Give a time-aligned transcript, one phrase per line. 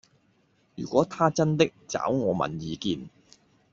[0.75, 3.07] 如果他真的找我問意見